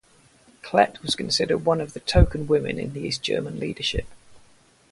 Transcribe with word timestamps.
Klett 0.63 0.99
was 1.03 1.13
considered 1.13 1.59
one 1.59 1.79
of 1.79 1.93
the 1.93 1.99
token 1.99 2.47
women 2.47 2.79
in 2.79 2.93
the 2.93 3.01
East 3.01 3.21
German 3.21 3.59
leadership. 3.59 4.07